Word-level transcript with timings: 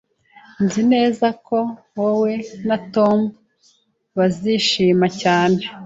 Nzi 0.63 0.81
neza 0.93 1.27
ko 1.47 1.57
wowe 1.99 2.33
na 2.67 2.77
Tom 2.93 3.17
bazishima 4.17 5.07
cyane 5.21 5.59